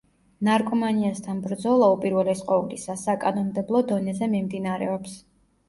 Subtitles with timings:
[0.45, 5.17] ნარკომანიასთან ბრძოლა, უპირველეს ყოვლისა, საკანონმდებლო დონეზე მიმდინარეობს.